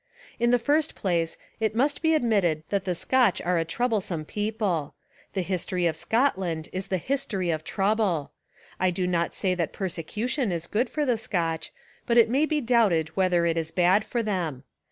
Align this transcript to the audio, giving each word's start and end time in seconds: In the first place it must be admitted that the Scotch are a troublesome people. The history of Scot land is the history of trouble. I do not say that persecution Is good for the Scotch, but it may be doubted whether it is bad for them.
In 0.39 0.49
the 0.49 0.57
first 0.57 0.95
place 0.95 1.37
it 1.59 1.75
must 1.75 2.01
be 2.01 2.15
admitted 2.15 2.63
that 2.69 2.85
the 2.85 2.95
Scotch 2.95 3.39
are 3.39 3.59
a 3.59 3.63
troublesome 3.63 4.25
people. 4.25 4.95
The 5.33 5.43
history 5.43 5.85
of 5.85 5.95
Scot 5.95 6.39
land 6.39 6.69
is 6.73 6.87
the 6.87 6.97
history 6.97 7.51
of 7.51 7.63
trouble. 7.63 8.31
I 8.79 8.89
do 8.89 9.05
not 9.05 9.35
say 9.35 9.53
that 9.53 9.73
persecution 9.73 10.51
Is 10.51 10.65
good 10.65 10.89
for 10.89 11.05
the 11.05 11.17
Scotch, 11.17 11.71
but 12.07 12.17
it 12.17 12.31
may 12.31 12.47
be 12.47 12.61
doubted 12.61 13.09
whether 13.09 13.45
it 13.45 13.57
is 13.57 13.69
bad 13.69 14.03
for 14.03 14.23
them. 14.23 14.63